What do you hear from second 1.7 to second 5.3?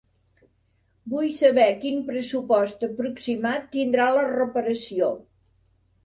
quin pressupost aproximat tindrà la reparació.